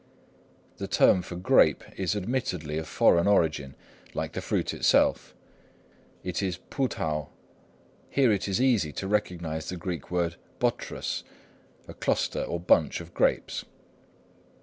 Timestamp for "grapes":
13.13-13.65